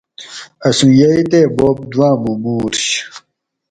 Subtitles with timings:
[0.67, 2.85] اسوں یئ تے بوب دوامو مُورش